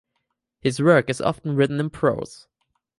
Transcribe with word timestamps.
His 0.61 0.79
work 0.81 1.11
is 1.11 1.21
often 1.21 1.55
written 1.55 1.79
in 1.79 1.91
prose. 1.91 2.47